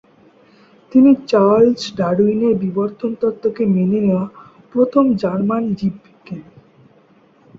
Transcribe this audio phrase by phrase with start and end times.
[0.91, 4.23] তিনি চার্লস ডারউইনের বিবর্তন তত্ত্বকে মেনে নেয়া
[4.71, 6.49] প্রথম জার্মান জীববিজ্ঞানী।